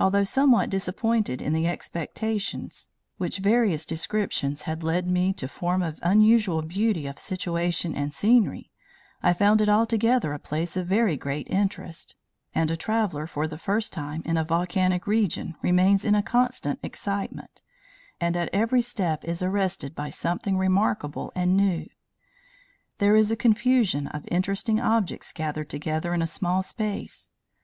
[0.00, 6.00] "Although somewhat disappointed in the expectations which various descriptions had led me to form of
[6.02, 8.72] unusual beauty of situation and scenery,
[9.22, 12.16] I found it altogether a place of very great interest;
[12.56, 16.80] and a traveller for the first time in a volcanic region remains in a constant
[16.82, 17.62] excitement,
[18.20, 21.86] and at every step is arrested by something remarkable and new.
[22.98, 27.30] There is a confusion of interesting objects gathered together in a small space.